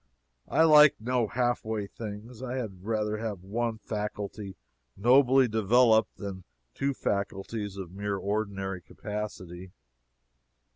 [0.47, 2.41] I like no half way things.
[2.41, 4.55] I had rather have one faculty
[4.97, 6.43] nobly developed than
[6.73, 9.73] two faculties of mere ordinary capacity.